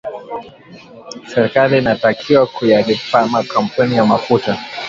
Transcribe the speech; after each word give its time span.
serikali 1.33 1.77
inatakiwa 1.77 2.47
kuyalipa 2.47 3.27
makampuni 3.27 3.95
ya 3.95 4.05
mafuta 4.05 4.57